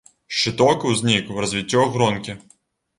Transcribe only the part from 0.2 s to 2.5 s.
Шчыток узнік у развіццё гронкі.